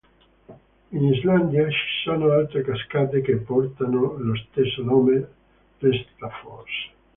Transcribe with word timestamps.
In 0.93 1.03
Islanda 1.13 1.69
ci 1.69 1.77
sono 2.03 2.31
altre 2.31 2.63
cascate 2.63 3.21
che 3.21 3.35
portano 3.35 4.17
lo 4.17 4.33
stesso 4.49 4.81
nome 4.81 5.27
Réttarfoss. 5.77 6.69